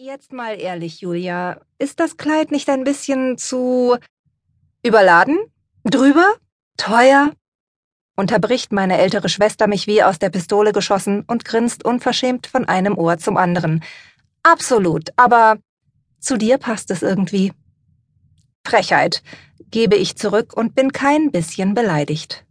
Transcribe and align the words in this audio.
Jetzt 0.00 0.32
mal 0.32 0.60
ehrlich, 0.60 1.00
Julia, 1.00 1.60
ist 1.80 1.98
das 1.98 2.16
Kleid 2.16 2.52
nicht 2.52 2.68
ein 2.68 2.84
bisschen 2.84 3.36
zu 3.36 3.96
überladen? 4.84 5.36
Drüber? 5.82 6.34
Teuer? 6.76 7.32
Unterbricht 8.14 8.70
meine 8.70 8.96
ältere 8.98 9.28
Schwester 9.28 9.66
mich 9.66 9.88
wie 9.88 10.04
aus 10.04 10.20
der 10.20 10.30
Pistole 10.30 10.70
geschossen 10.70 11.24
und 11.26 11.44
grinst 11.44 11.84
unverschämt 11.84 12.46
von 12.46 12.64
einem 12.64 12.96
Ohr 12.96 13.18
zum 13.18 13.36
anderen. 13.36 13.82
Absolut, 14.44 15.08
aber 15.16 15.58
zu 16.20 16.36
dir 16.36 16.58
passt 16.58 16.92
es 16.92 17.02
irgendwie. 17.02 17.52
Frechheit, 18.64 19.24
gebe 19.72 19.96
ich 19.96 20.14
zurück 20.14 20.56
und 20.56 20.76
bin 20.76 20.92
kein 20.92 21.32
bisschen 21.32 21.74
beleidigt. 21.74 22.46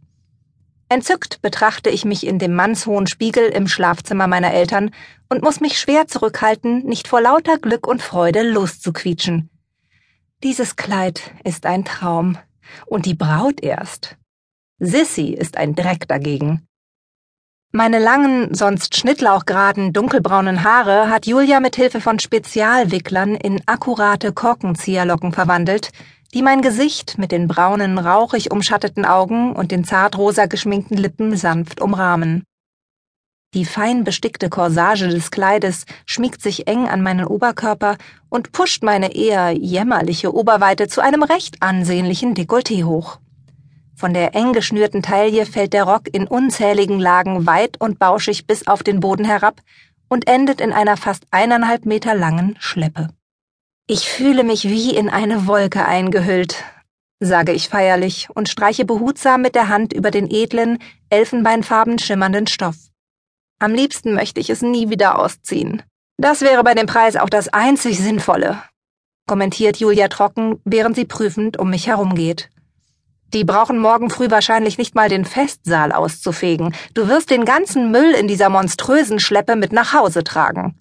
Entzückt 0.90 1.42
betrachte 1.42 1.90
ich 1.90 2.04
mich 2.04 2.26
in 2.26 2.38
dem 2.38 2.54
mannshohen 2.54 3.06
Spiegel 3.06 3.44
im 3.44 3.68
Schlafzimmer 3.68 4.26
meiner 4.26 4.52
Eltern 4.54 4.90
und 5.28 5.42
muss 5.42 5.60
mich 5.60 5.78
schwer 5.78 6.06
zurückhalten, 6.06 6.84
nicht 6.86 7.08
vor 7.08 7.20
lauter 7.20 7.58
Glück 7.58 7.86
und 7.86 8.00
Freude 8.00 8.42
loszuquietschen. 8.42 9.50
Dieses 10.42 10.76
Kleid 10.76 11.32
ist 11.44 11.66
ein 11.66 11.84
Traum. 11.84 12.38
Und 12.86 13.06
die 13.06 13.14
Braut 13.14 13.62
erst. 13.62 14.16
Sissy 14.78 15.32
ist 15.32 15.56
ein 15.56 15.74
Dreck 15.74 16.06
dagegen. 16.06 16.66
Meine 17.70 17.98
langen, 17.98 18.54
sonst 18.54 18.96
schnittlauchgeraden, 18.96 19.92
dunkelbraunen 19.92 20.64
Haare 20.64 21.10
hat 21.10 21.26
Julia 21.26 21.60
mit 21.60 21.76
Hilfe 21.76 22.00
von 22.00 22.18
Spezialwicklern 22.18 23.34
in 23.34 23.62
akkurate 23.66 24.32
Korkenzieherlocken 24.32 25.32
verwandelt, 25.32 25.90
die 26.34 26.42
mein 26.42 26.62
Gesicht 26.62 27.18
mit 27.18 27.32
den 27.32 27.48
braunen, 27.48 27.98
rauchig 27.98 28.50
umschatteten 28.50 29.04
Augen 29.04 29.54
und 29.54 29.70
den 29.70 29.84
zartrosa 29.84 30.46
geschminkten 30.46 30.96
Lippen 30.96 31.36
sanft 31.36 31.80
umrahmen. 31.80 32.44
Die 33.54 33.64
fein 33.64 34.04
bestickte 34.04 34.50
Corsage 34.50 35.08
des 35.08 35.30
Kleides 35.30 35.86
schmiegt 36.04 36.42
sich 36.42 36.68
eng 36.68 36.86
an 36.86 37.00
meinen 37.00 37.24
Oberkörper 37.24 37.96
und 38.28 38.52
pusht 38.52 38.82
meine 38.82 39.14
eher 39.14 39.52
jämmerliche 39.52 40.34
Oberweite 40.34 40.86
zu 40.86 41.00
einem 41.00 41.22
recht 41.22 41.62
ansehnlichen 41.62 42.34
Dekolleté 42.34 42.84
hoch. 42.84 43.20
Von 43.96 44.12
der 44.12 44.34
eng 44.34 44.52
geschnürten 44.52 45.02
Taille 45.02 45.46
fällt 45.46 45.72
der 45.72 45.84
Rock 45.84 46.08
in 46.12 46.28
unzähligen 46.28 47.00
Lagen 47.00 47.46
weit 47.46 47.80
und 47.80 47.98
bauschig 47.98 48.46
bis 48.46 48.68
auf 48.68 48.82
den 48.82 49.00
Boden 49.00 49.24
herab 49.24 49.62
und 50.08 50.28
endet 50.28 50.60
in 50.60 50.72
einer 50.72 50.98
fast 50.98 51.24
eineinhalb 51.30 51.86
Meter 51.86 52.14
langen 52.14 52.54
Schleppe. 52.60 53.08
Ich 53.90 54.06
fühle 54.06 54.44
mich 54.44 54.64
wie 54.64 54.94
in 54.94 55.08
eine 55.08 55.46
Wolke 55.46 55.86
eingehüllt, 55.86 56.62
sage 57.20 57.52
ich 57.52 57.70
feierlich 57.70 58.28
und 58.34 58.50
streiche 58.50 58.84
behutsam 58.84 59.40
mit 59.40 59.54
der 59.54 59.70
Hand 59.70 59.94
über 59.94 60.10
den 60.10 60.30
edlen, 60.30 60.78
elfenbeinfarben 61.08 61.98
schimmernden 61.98 62.46
Stoff. 62.46 62.76
Am 63.58 63.72
liebsten 63.72 64.12
möchte 64.12 64.40
ich 64.40 64.50
es 64.50 64.60
nie 64.60 64.90
wieder 64.90 65.18
ausziehen. 65.18 65.82
Das 66.18 66.42
wäre 66.42 66.62
bei 66.64 66.74
dem 66.74 66.84
Preis 66.84 67.16
auch 67.16 67.30
das 67.30 67.48
einzig 67.48 67.98
Sinnvolle, 67.98 68.62
kommentiert 69.26 69.78
Julia 69.78 70.08
trocken, 70.08 70.60
während 70.66 70.94
sie 70.94 71.06
prüfend 71.06 71.58
um 71.58 71.70
mich 71.70 71.86
herumgeht. 71.86 72.50
Die 73.32 73.44
brauchen 73.44 73.78
morgen 73.78 74.10
früh 74.10 74.30
wahrscheinlich 74.30 74.76
nicht 74.76 74.94
mal 74.94 75.08
den 75.08 75.24
Festsaal 75.24 75.92
auszufegen. 75.92 76.74
Du 76.92 77.08
wirst 77.08 77.30
den 77.30 77.46
ganzen 77.46 77.90
Müll 77.90 78.10
in 78.12 78.28
dieser 78.28 78.50
monströsen 78.50 79.18
Schleppe 79.18 79.56
mit 79.56 79.72
nach 79.72 79.94
Hause 79.94 80.24
tragen. 80.24 80.78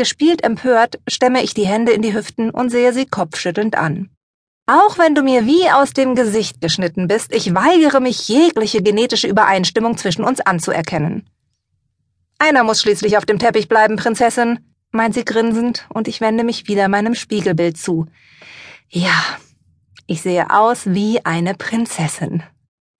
Gespielt 0.00 0.42
empört 0.42 0.98
stemme 1.06 1.42
ich 1.42 1.52
die 1.52 1.66
Hände 1.66 1.92
in 1.92 2.00
die 2.00 2.14
Hüften 2.14 2.48
und 2.48 2.70
sehe 2.70 2.94
sie 2.94 3.04
kopfschüttelnd 3.04 3.76
an. 3.76 4.08
Auch 4.64 4.96
wenn 4.96 5.14
du 5.14 5.22
mir 5.22 5.44
wie 5.44 5.70
aus 5.70 5.92
dem 5.92 6.14
Gesicht 6.14 6.62
geschnitten 6.62 7.06
bist, 7.06 7.34
ich 7.34 7.54
weigere 7.54 8.00
mich, 8.00 8.26
jegliche 8.26 8.82
genetische 8.82 9.28
Übereinstimmung 9.28 9.98
zwischen 9.98 10.24
uns 10.24 10.40
anzuerkennen. 10.40 11.28
Einer 12.38 12.64
muss 12.64 12.80
schließlich 12.80 13.18
auf 13.18 13.26
dem 13.26 13.38
Teppich 13.38 13.68
bleiben, 13.68 13.96
Prinzessin, 13.96 14.60
meint 14.90 15.12
sie 15.12 15.26
grinsend, 15.26 15.86
und 15.90 16.08
ich 16.08 16.22
wende 16.22 16.44
mich 16.44 16.66
wieder 16.66 16.88
meinem 16.88 17.14
Spiegelbild 17.14 17.76
zu. 17.76 18.06
Ja, 18.88 19.22
ich 20.06 20.22
sehe 20.22 20.50
aus 20.50 20.86
wie 20.86 21.22
eine 21.26 21.52
Prinzessin. 21.52 22.42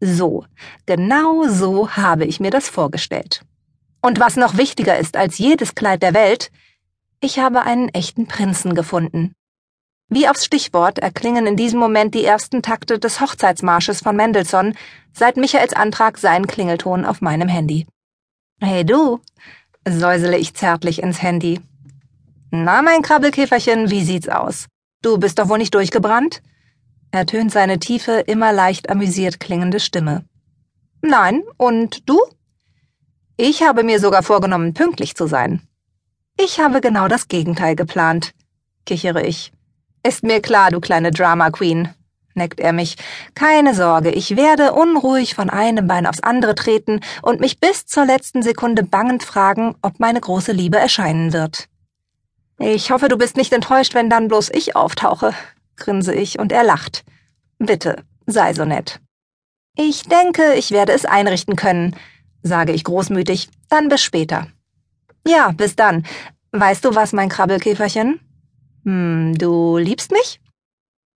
So, 0.01 0.45
genau 0.85 1.49
so 1.49 1.93
habe 1.93 2.27
ich 2.27 2.41
mir 2.41 2.51
das 2.51 2.69
vorgestellt. 2.69 3.41
Und 4.03 4.21
was 4.21 4.37
noch 4.37 4.59
wichtiger 4.59 4.99
ist 4.99 5.17
als 5.17 5.39
jedes 5.39 5.75
Kleid 5.75 6.03
der 6.03 6.13
Welt, 6.13 6.51
ich 7.21 7.39
habe 7.39 7.63
einen 7.63 7.89
echten 7.91 8.27
Prinzen 8.27 8.75
gefunden. 8.75 9.35
Wie 10.09 10.29
aufs 10.29 10.45
Stichwort 10.45 10.99
erklingen 10.99 11.47
in 11.47 11.57
diesem 11.57 11.79
Moment 11.79 12.15
die 12.15 12.25
ersten 12.25 12.63
Takte 12.63 12.99
des 12.99 13.21
Hochzeitsmarsches 13.21 14.01
von 14.01 14.17
Mendelssohn, 14.17 14.75
seit 15.13 15.37
Michaels 15.37 15.73
Antrag 15.73 16.19
seinen 16.19 16.47
Klingelton 16.47 17.05
auf 17.05 17.21
meinem 17.21 17.49
Handy. 17.49 17.87
Hey 18.61 18.85
du, 18.85 19.21
säusele 19.89 20.37
ich 20.37 20.55
zärtlich 20.55 21.03
ins 21.03 21.23
Handy. 21.23 21.61
Na, 22.51 22.83
mein 22.83 23.03
Krabbelkäferchen, 23.03 23.91
wie 23.91 24.03
sieht's 24.03 24.29
aus? 24.29 24.67
Du 25.03 25.19
bist 25.19 25.39
doch 25.39 25.49
wohl 25.49 25.59
nicht 25.59 25.75
durchgebrannt? 25.75 26.43
ertönt 27.13 27.51
seine 27.51 27.79
tiefe, 27.81 28.13
immer 28.27 28.53
leicht 28.53 28.89
amüsiert 28.89 29.41
klingende 29.41 29.81
Stimme. 29.81 30.25
Nein, 31.03 31.43
und 31.57 32.09
du? 32.09 32.21
Ich 33.37 33.63
habe 33.63 33.83
mir 33.85 33.99
sogar 33.99 34.23
vorgenommen, 34.23 34.75
pünktlich 34.75 35.17
zu 35.17 35.27
sein. 35.27 35.63
Ich 36.43 36.59
habe 36.59 36.81
genau 36.81 37.07
das 37.07 37.29
Gegenteil 37.29 37.77
geplant, 37.77 38.33
kichere 38.87 39.23
ich. 39.27 39.53
Ist 40.03 40.23
mir 40.23 40.41
klar, 40.41 40.71
du 40.71 40.81
kleine 40.81 41.11
Drama 41.11 41.51
Queen, 41.51 41.91
neckt 42.35 42.61
er 42.61 42.73
mich. 42.73 42.97
Keine 43.35 43.75
Sorge, 43.75 44.11
ich 44.11 44.37
werde 44.37 44.73
unruhig 44.73 45.35
von 45.35 45.51
einem 45.51 45.87
Bein 45.87 46.07
aufs 46.07 46.23
andere 46.23 46.55
treten 46.55 47.01
und 47.21 47.41
mich 47.41 47.61
bis 47.61 47.85
zur 47.85 48.07
letzten 48.07 48.43
Sekunde 48.43 48.85
bangend 48.85 49.23
fragen, 49.23 49.75
ob 49.83 50.01
meine 50.01 50.21
große 50.21 50.53
Liebe 50.53 50.79
erscheinen 50.79 51.35
wird. 51.35 51.69
Ich 52.59 52.91
hoffe, 52.91 53.09
du 53.09 53.19
bist 53.19 53.37
nicht 53.37 53.53
enttäuscht, 53.53 53.95
wenn 53.95 54.09
dann 54.09 54.29
bloß 54.29 54.49
ich 54.51 54.77
auftauche, 54.77 55.35
grinse 55.77 56.15
ich 56.15 56.39
und 56.39 56.53
er 56.53 56.65
lacht. 56.65 57.05
Bitte, 57.59 58.03
sei 58.27 58.55
so 58.55 58.65
nett. 58.65 59.01
Ich 59.77 60.05
denke, 60.05 60.55
ich 60.55 60.71
werde 60.71 60.93
es 60.93 61.05
einrichten 61.05 61.57
können, 61.57 61.97
sage 62.43 62.73
ich 62.73 62.85
großmütig. 62.85 63.51
Dann 63.69 63.89
bis 63.89 64.03
später. 64.03 64.47
Ja, 65.27 65.53
bis 65.53 65.77
dann. 65.77 66.05
Weißt 66.53 66.85
du 66.85 66.95
was, 66.95 67.13
mein 67.13 67.29
Krabbelkäferchen? 67.29 68.21
Hm, 68.85 69.35
du 69.37 69.77
liebst 69.77 70.11
mich? 70.11 70.41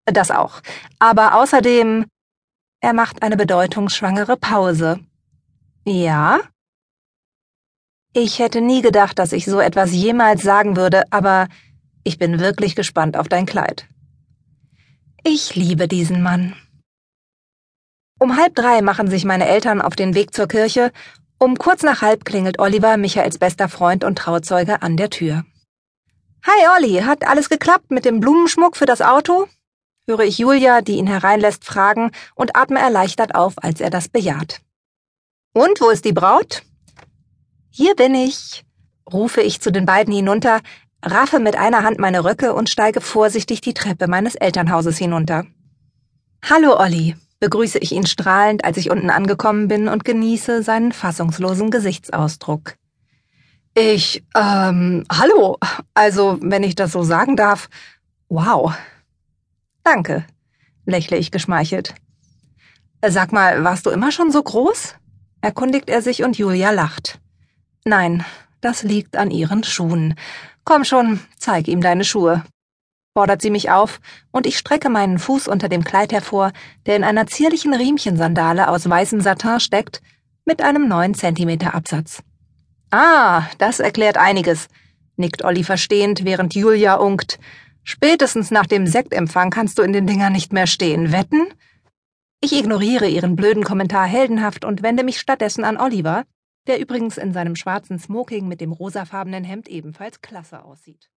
Das 0.07 0.31
auch. 0.31 0.61
Aber 0.99 1.35
außerdem. 1.35 2.07
Er 2.83 2.95
macht 2.95 3.23
eine 3.23 3.37
bedeutungsschwangere 3.37 4.39
Pause. 4.39 5.01
Ja? 5.85 6.41
Ich 8.15 8.39
hätte 8.39 8.61
nie 8.61 8.81
gedacht, 8.81 9.19
dass 9.19 9.33
ich 9.33 9.45
so 9.45 9.61
etwas 9.61 9.93
jemals 9.93 10.43
sagen 10.43 10.77
würde, 10.77 11.05
aber 11.11 11.47
ich 12.03 12.19
bin 12.19 12.41
wirklich 12.41 12.75
gespannt 12.75 13.17
auf 13.17 13.29
dein 13.29 13.47
Kleid. 13.47 13.87
Ich 15.23 15.55
liebe 15.55 15.87
diesen 15.87 16.23
Mann. 16.23 16.57
Um 18.19 18.37
halb 18.37 18.55
drei 18.55 18.83
machen 18.83 19.09
sich 19.09 19.25
meine 19.25 19.47
Eltern 19.47 19.81
auf 19.81 19.95
den 19.95 20.15
Weg 20.15 20.35
zur 20.35 20.49
Kirche 20.49 20.91
um 21.41 21.57
kurz 21.57 21.83
nach 21.83 22.03
halb 22.03 22.25
klingelt 22.25 22.59
Oliver, 22.59 22.99
Michaels 22.99 23.39
bester 23.39 23.69
Freund 23.69 24.05
und 24.05 24.17
Trauzeuge, 24.17 24.83
an 24.83 24.97
der 24.97 25.09
Tür. 25.09 25.45
Hi 26.47 26.69
Olli, 26.77 27.01
hat 27.03 27.27
alles 27.27 27.49
geklappt 27.49 27.91
mit 27.91 28.05
dem 28.05 28.21
Blumenschmuck 28.21 28.77
für 28.77 28.87
das 28.87 29.03
Auto? 29.03 29.47
höre 30.07 30.21
ich 30.21 30.39
Julia, 30.39 30.83
die 30.83 30.97
ihn 30.97 31.07
hereinlässt, 31.07 31.65
fragen 31.65 32.11
und 32.35 32.57
atme 32.57 32.79
erleichtert 32.79 33.35
auf, 33.35 33.55
als 33.63 33.81
er 33.81 33.91
das 33.91 34.09
bejaht. 34.09 34.61
Und 35.53 35.81
wo 35.81 35.91
ist 35.91 36.05
die 36.05 36.13
Braut? 36.13 36.63
Hier 37.71 37.95
bin 37.95 38.15
ich, 38.15 38.65
rufe 39.11 39.41
ich 39.41 39.61
zu 39.61 39.71
den 39.71 39.87
beiden 39.87 40.13
hinunter, 40.13 40.61
raffe 41.03 41.39
mit 41.39 41.57
einer 41.57 41.85
Hand 41.85 41.99
meine 41.99 42.25
Röcke 42.25 42.55
und 42.55 42.69
steige 42.69 43.01
vorsichtig 43.01 43.61
die 43.61 43.75
Treppe 43.75 44.09
meines 44.09 44.35
Elternhauses 44.35 44.99
hinunter. 44.99 45.47
Hallo 46.49 46.79
Olli, 46.79 47.17
begrüße 47.41 47.79
ich 47.79 47.93
ihn 47.93 48.07
strahlend, 48.07 48.65
als 48.65 48.77
ich 48.77 48.91
unten 48.91 49.11
angekommen 49.11 49.67
bin 49.67 49.89
und 49.89 50.05
genieße 50.05 50.63
seinen 50.63 50.93
fassungslosen 50.93 51.71
Gesichtsausdruck. 51.71 52.77
Ich, 53.75 54.23
ähm, 54.37 55.05
hallo. 55.11 55.59
Also, 55.95 56.39
wenn 56.43 56.63
ich 56.63 56.75
das 56.75 56.93
so 56.93 57.03
sagen 57.03 57.37
darf. 57.37 57.69
Wow. 58.29 58.75
Danke, 59.83 60.25
lächle 60.85 61.17
ich 61.17 61.31
geschmeichelt. 61.31 61.95
Sag 63.07 63.33
mal, 63.33 63.65
warst 63.65 63.87
du 63.87 63.91
immer 63.91 64.13
schon 64.13 64.31
so 64.31 64.43
groß? 64.43 64.95
erkundigt 65.43 65.89
er 65.89 66.03
sich 66.03 66.23
und 66.23 66.37
Julia 66.37 66.71
lacht. 66.71 67.19
Nein, 67.87 68.27
das 68.61 68.83
liegt 68.83 69.17
an 69.17 69.31
ihren 69.31 69.65
Schuhen. 69.65 70.15
Komm 70.65 70.85
schon, 70.85 71.19
zeig 71.39 71.67
ihm 71.67 71.81
deine 71.81 72.05
Schuhe 72.05 72.45
fordert 73.21 73.43
sie 73.43 73.51
mich 73.51 73.71
auf, 73.71 74.01
und 74.31 74.47
ich 74.47 74.57
strecke 74.57 74.89
meinen 74.89 75.19
Fuß 75.19 75.47
unter 75.47 75.69
dem 75.69 75.85
Kleid 75.85 76.11
hervor, 76.11 76.53
der 76.87 76.97
in 76.97 77.05
einer 77.05 77.27
zierlichen 77.27 77.75
Riemchensandale 77.75 78.67
aus 78.67 78.89
weißem 78.89 79.21
Satin 79.21 79.61
steckt, 79.61 80.01
mit 80.47 80.63
einem 80.63 80.89
neun 80.89 81.13
Zentimeter 81.13 81.75
Absatz. 81.75 82.23
Ah, 82.91 83.43
das 83.59 83.79
erklärt 83.79 84.17
einiges, 84.17 84.69
nickt 85.17 85.45
Olli 85.45 85.65
verstehend, 85.65 86.25
während 86.25 86.55
Julia 86.55 86.95
unkt. 86.95 87.39
Spätestens 87.85 88.51
nach 88.51 88.65
dem 88.65 88.87
Sektempfang 88.87 89.51
kannst 89.51 89.79
du 89.79 89.83
in 89.83 89.93
den 89.93 90.07
Dingern 90.07 90.33
nicht 90.33 90.55
mehr 90.55 90.67
stehen. 90.67 91.13
Wetten? 91.13 91.47
Ich 92.41 92.59
ignoriere 92.59 93.07
ihren 93.07 93.37
blöden 93.37 93.65
Kommentar 93.65 94.07
heldenhaft 94.07 94.65
und 94.65 94.83
wende 94.83 95.05
mich 95.05 95.21
stattdessen 95.21 95.65
an 95.65 95.77
Oliver, 95.77 96.25
der 96.67 96.81
übrigens 96.81 97.19
in 97.19 97.35
seinem 97.35 97.55
schwarzen 97.55 97.99
Smoking 97.99 98.49
mit 98.49 98.63
dem 98.63 98.73
rosafarbenen 98.73 99.45
Hemd 99.45 99.69
ebenfalls 99.69 100.23
klasse 100.23 100.65
aussieht. 100.65 101.07